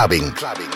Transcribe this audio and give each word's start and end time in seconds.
Clubbing. 0.00 0.32
Clubbing. 0.32 0.69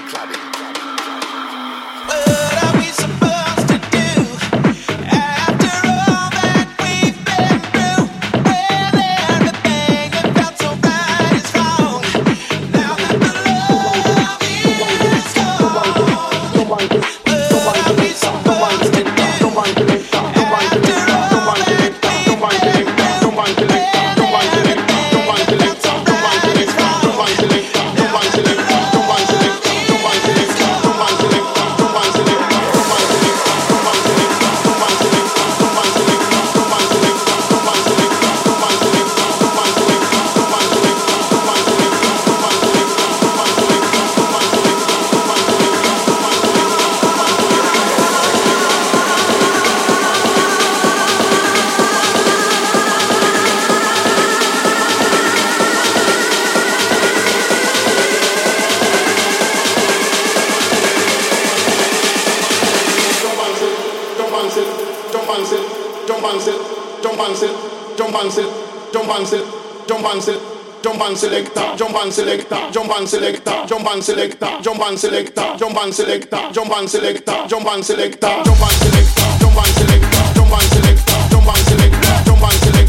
And 71.02 71.16
selector, 71.16 71.76
jump 71.76 71.96
and 71.96 72.12
selector, 72.12 72.70
jump 72.72 72.90
and 72.96 73.08
selector, 73.08 73.64
jump 73.66 73.86
and 73.88 74.02
selector, 74.04 74.56
jump 74.62 74.80
and 74.80 74.98
selector, 74.98 75.56
jump 75.58 75.78
and 75.78 75.94
selector, 75.94 76.48
jump 76.52 76.70
and 76.70 76.90
selector, 76.90 77.40
jump 77.48 77.62
and 77.66 77.84
selector, 77.84 78.34
jump 78.44 78.60
and 78.60 78.80
selector, 78.80 79.28
jump 79.40 79.62
and 79.62 79.74
selector, 79.74 80.34
jump 80.34 80.52
and 80.52 80.68
selector, 80.68 81.18
jump 81.30 81.48
and 81.48 81.66
selector, 81.66 82.24
jump 82.24 82.83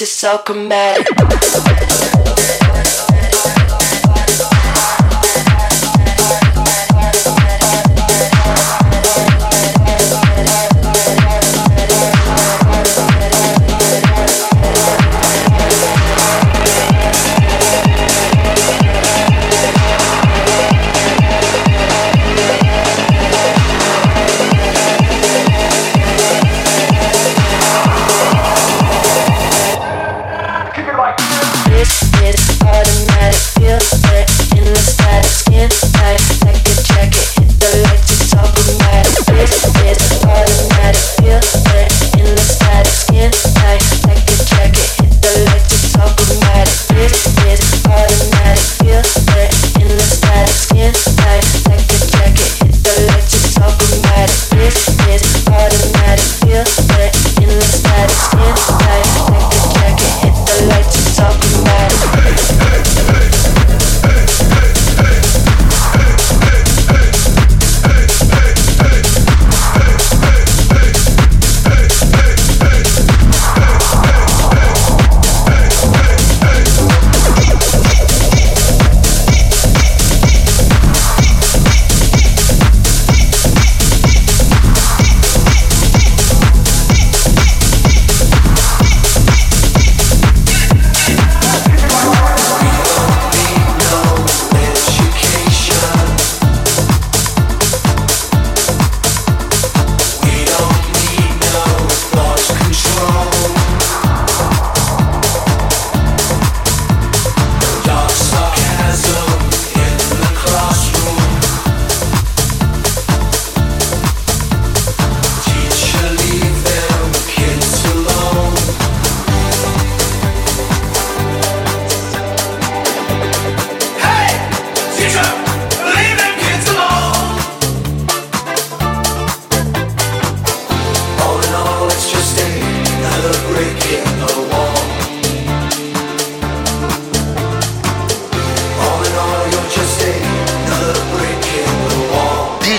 It's 0.00 0.10
so 0.10 0.38
combative. 0.38 1.01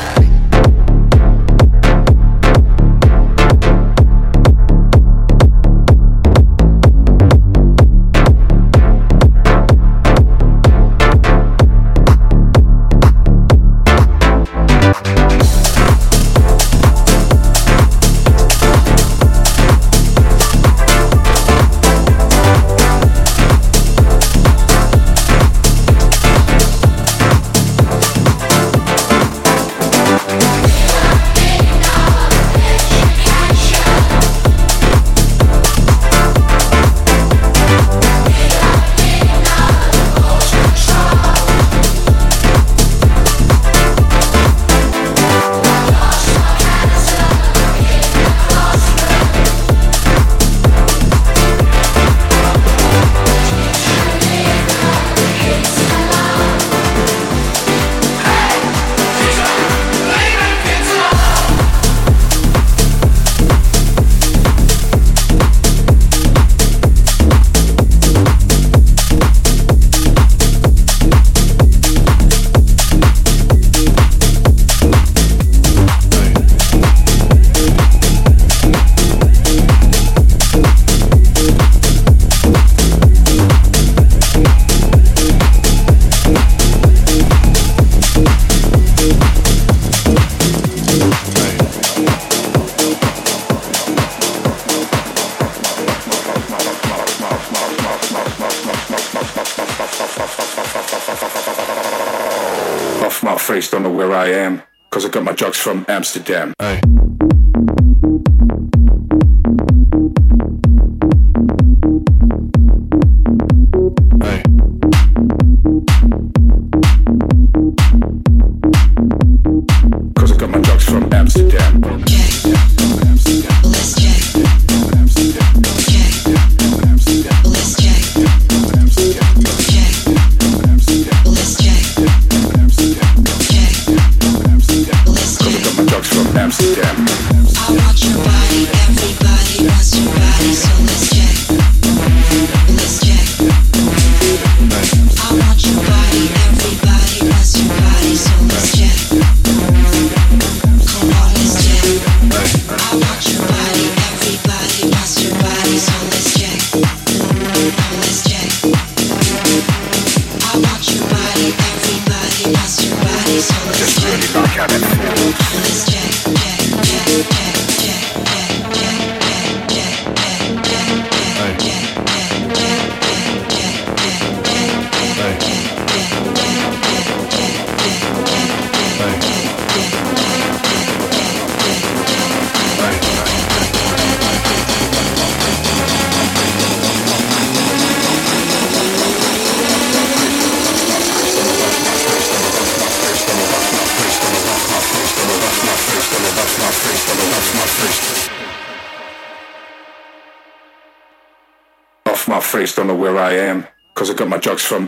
Amsterdam. 106.05 106.53
Hey. 106.59 107.04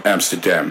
Amsterdam. 0.06 0.70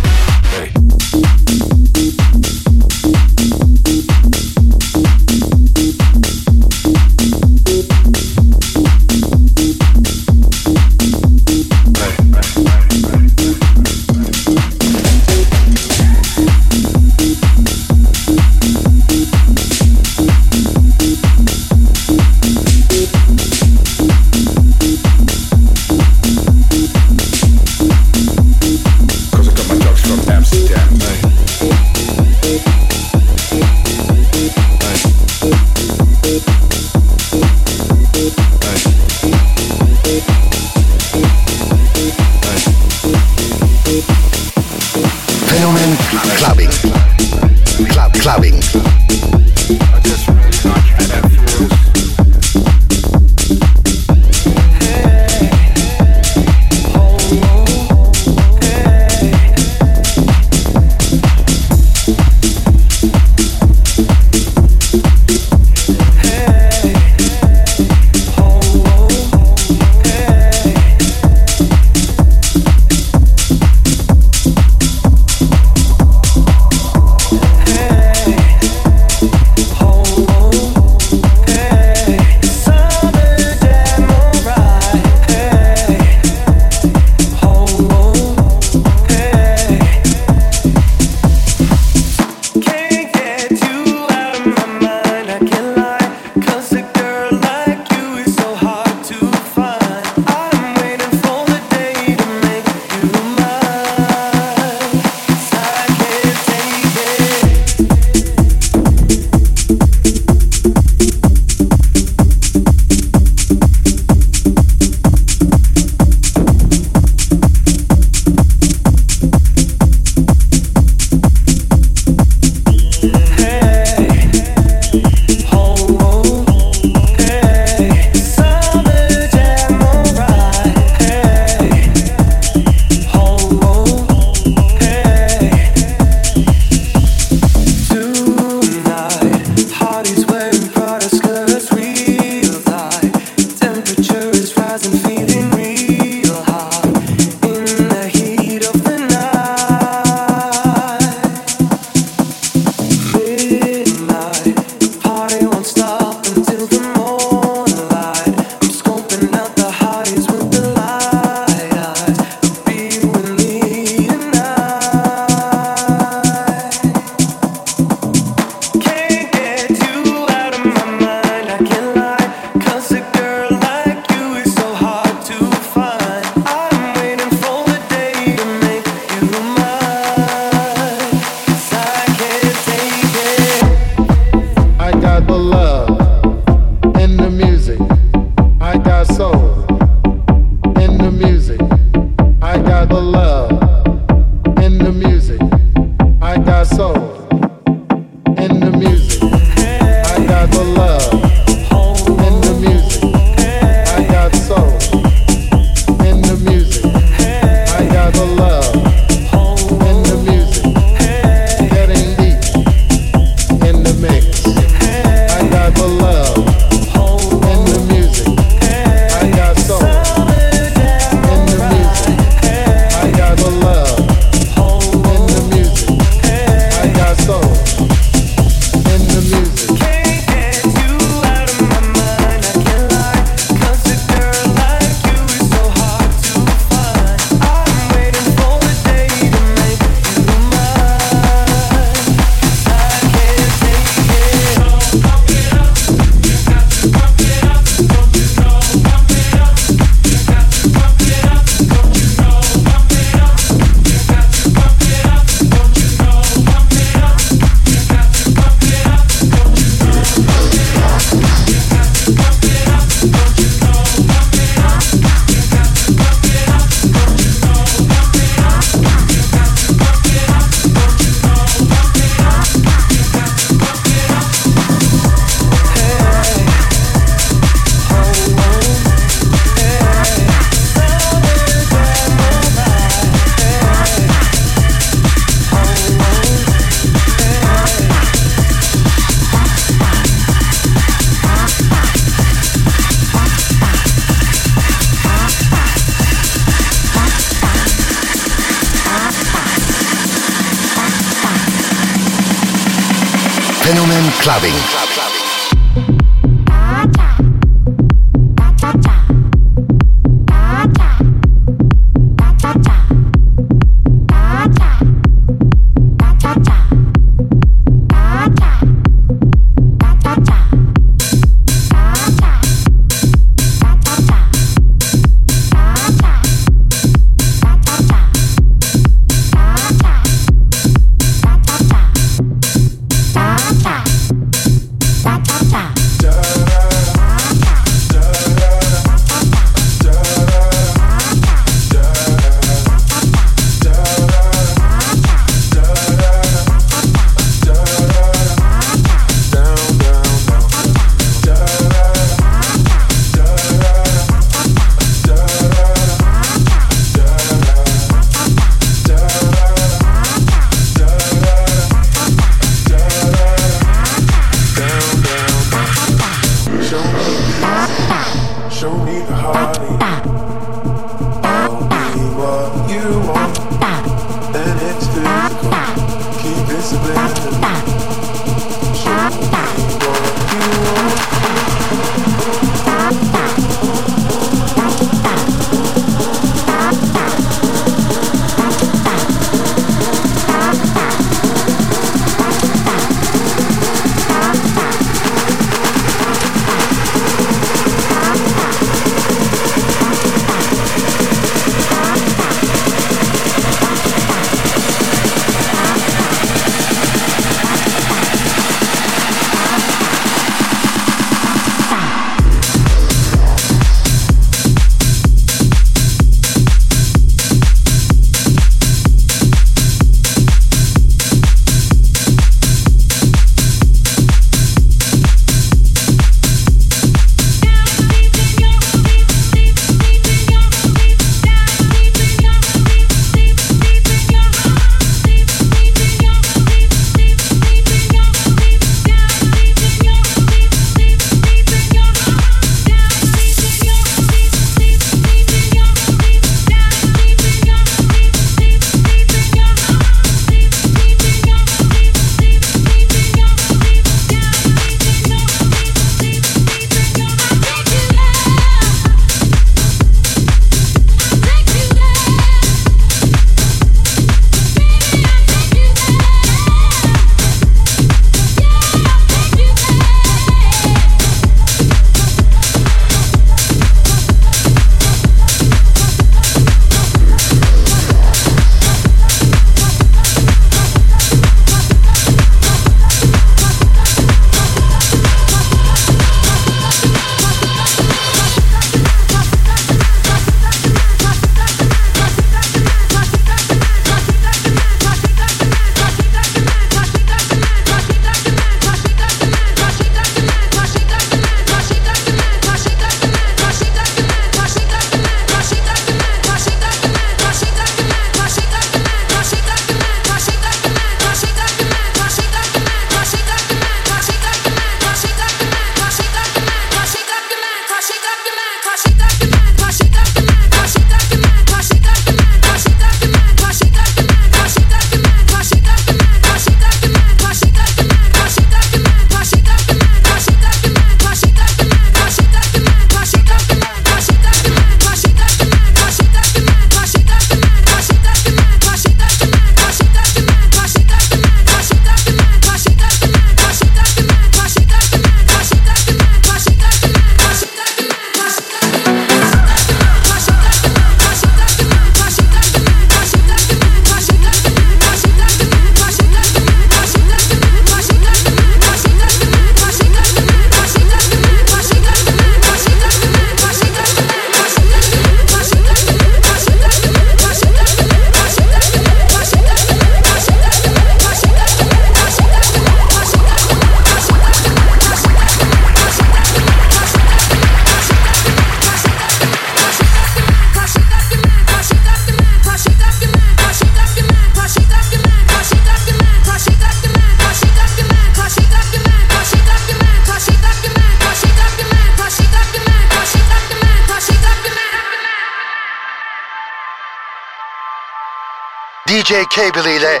DJ 599.10 599.26
Cable 599.26 599.74
ile 599.74 600.00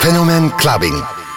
Fenomen 0.00 0.50
Clubbin'. 0.56 1.27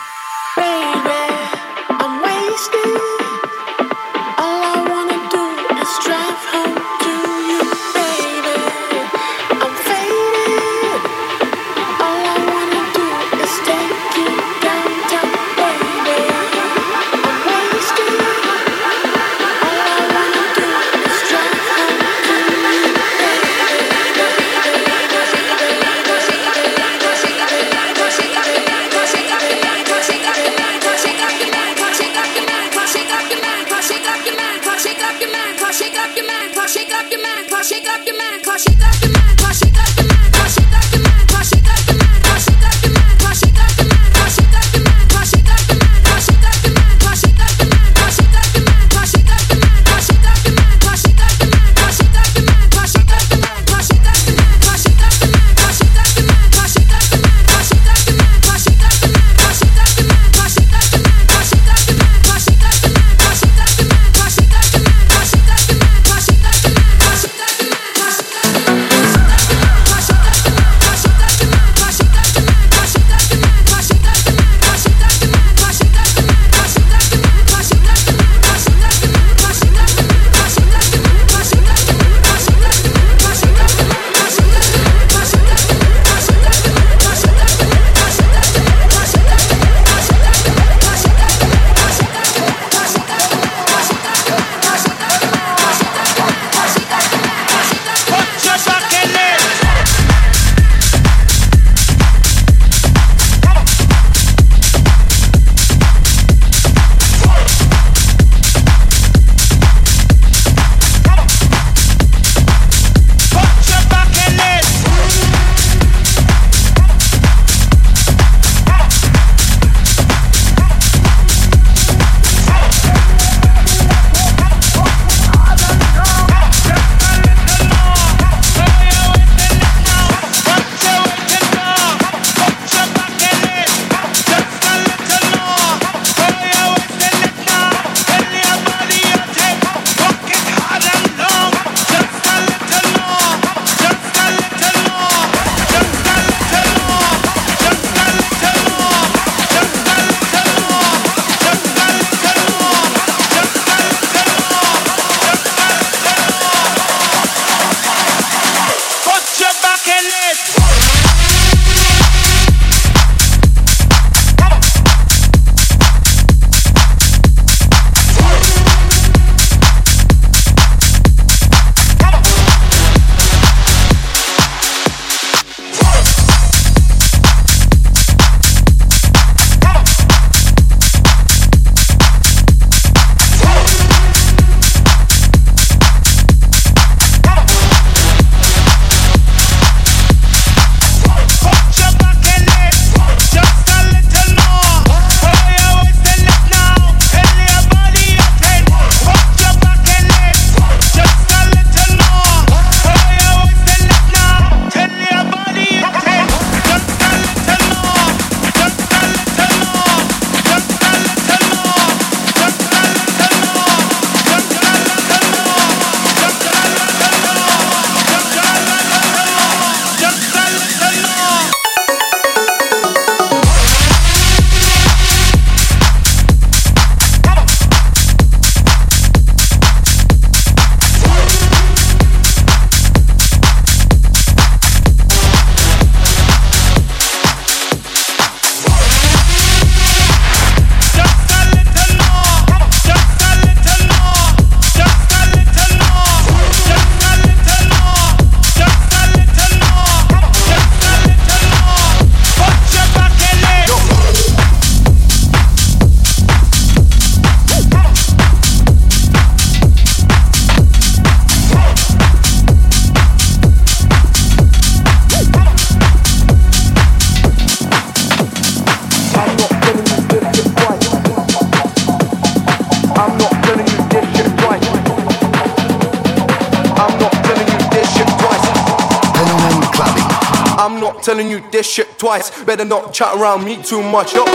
This 281.61 281.71
shit 281.71 281.99
twice. 281.99 282.43
Better 282.43 282.65
not 282.65 282.91
chat 282.91 283.15
around 283.15 283.45
me 283.45 283.61
too 283.61 283.83
much. 283.83 284.15
Yo. 284.15 284.25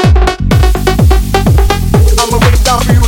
I'ma 2.23 2.39
break 2.39 2.63
down 2.63 2.81
for 2.83 2.93
you 2.93 3.06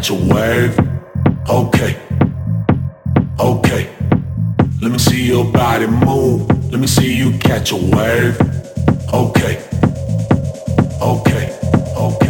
catch 0.00 0.08
a 0.08 0.14
wave. 0.14 0.78
Okay. 1.46 1.94
Okay. 3.38 3.90
Let 4.80 4.92
me 4.92 4.98
see 4.98 5.26
your 5.26 5.44
body 5.52 5.86
move. 5.86 6.48
Let 6.70 6.80
me 6.80 6.86
see 6.86 7.14
you 7.14 7.36
catch 7.38 7.72
a 7.72 7.76
wave. 7.76 8.40
Okay, 9.12 9.62
okay. 11.02 11.58
Okay. 11.98 12.29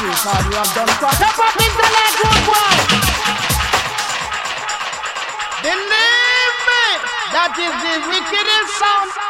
you, 0.00 0.12
done 0.72 0.88
up 1.38 1.56
into 1.60 1.86
good. 2.48 2.78
Believe 5.60 6.56
me, 6.68 6.86
that 7.36 7.52
is 7.60 7.74
the 7.84 7.94
wickedest 8.08 8.78
sound 8.80 9.29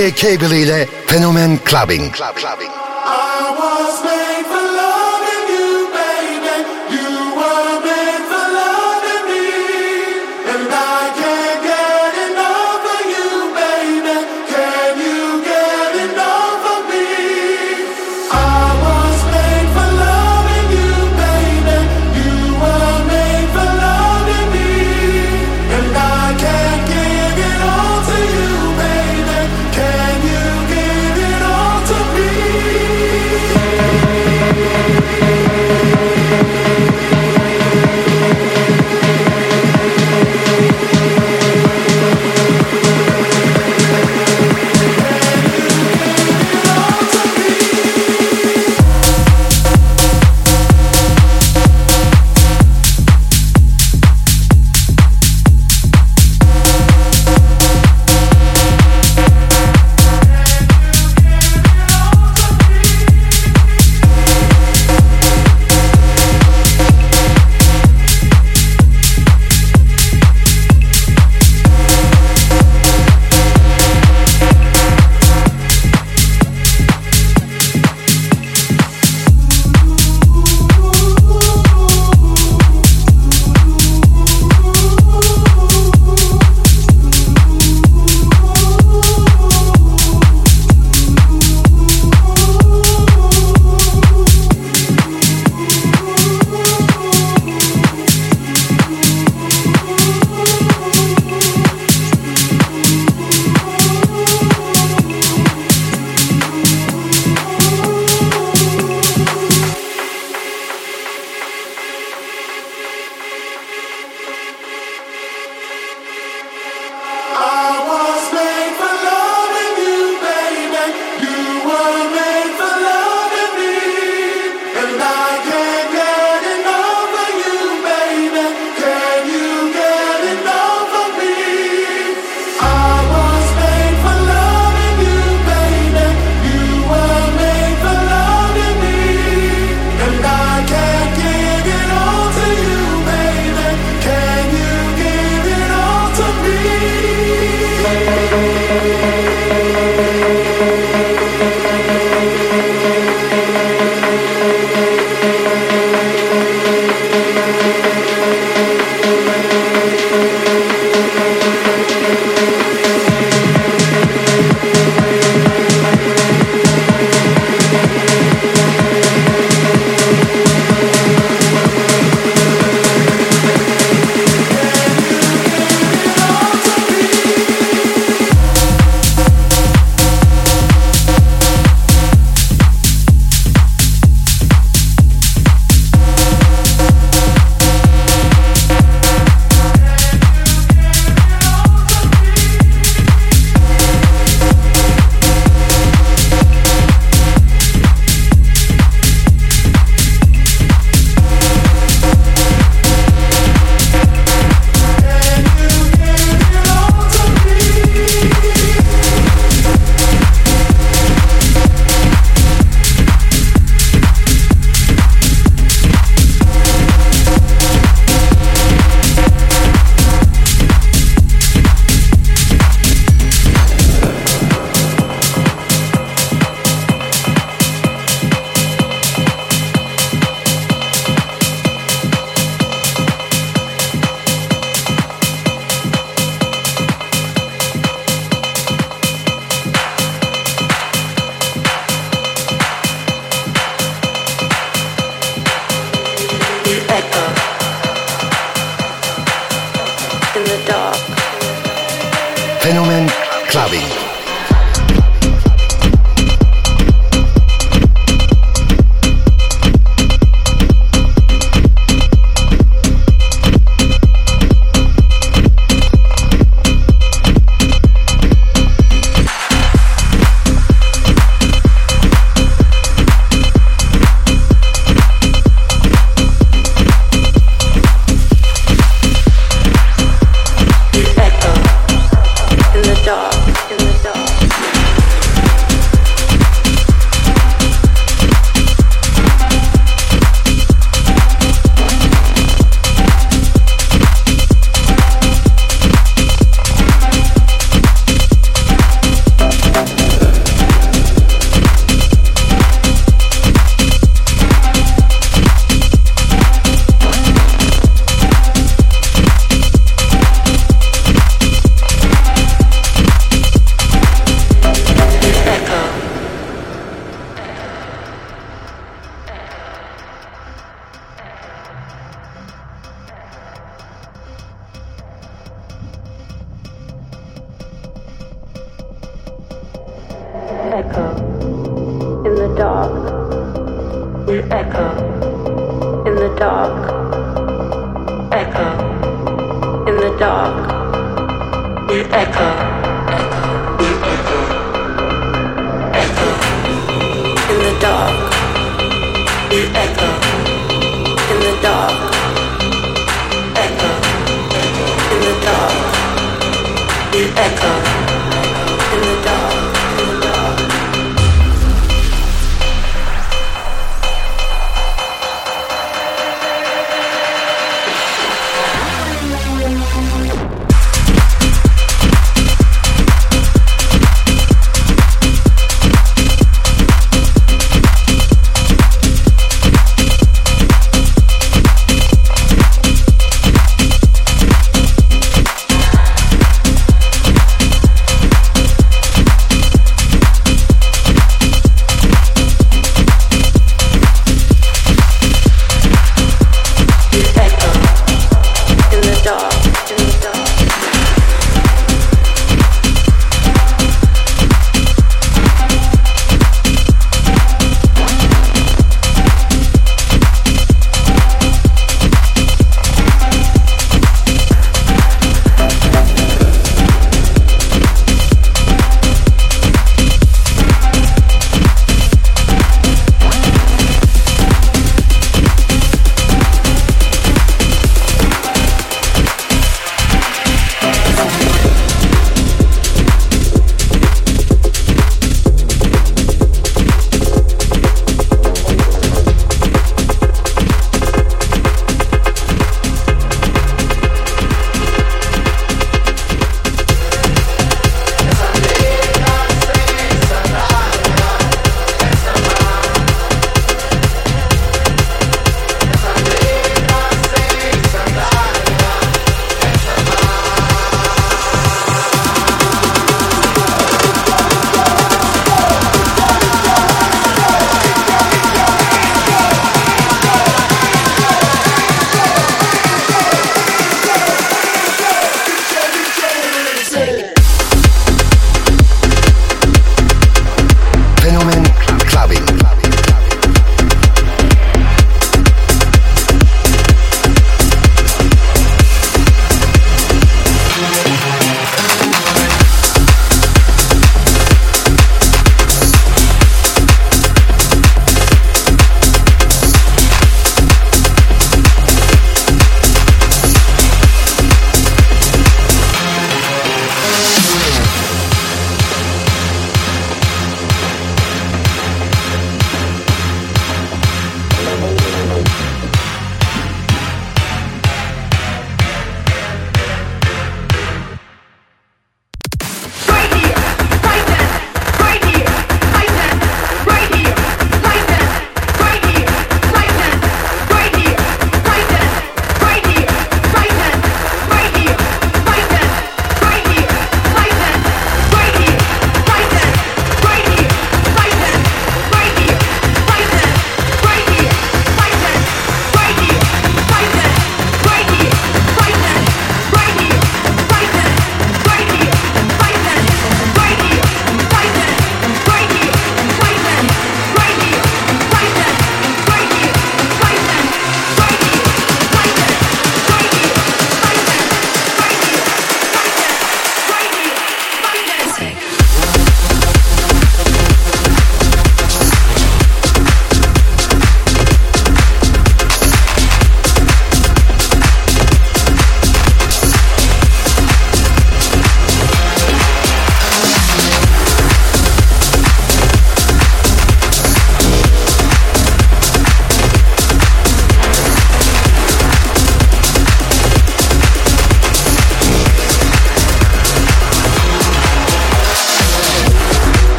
DJ 0.00 0.14
Cable 0.14 0.56
ile 0.56 0.88
Fenomen 1.06 1.58
Clubbing. 1.62 2.10
Club, 2.10 2.34
clubbing. 2.34 2.79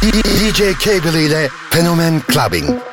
DJ 0.00 0.74
Cable 0.78 1.24
ile 1.24 1.50
Fenomen 1.70 2.22
Clubbin'. 2.26 2.91